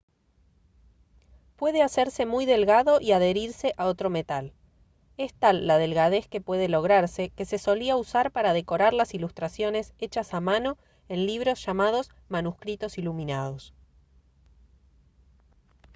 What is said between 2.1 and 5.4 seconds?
muy delgado y adherirse a otro metal. es